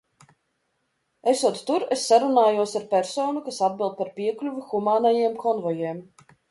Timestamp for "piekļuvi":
4.19-4.69